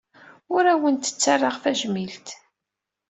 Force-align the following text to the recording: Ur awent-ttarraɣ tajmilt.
Ur 0.55 0.63
awent-ttarraɣ 0.73 1.55
tajmilt. 1.63 2.27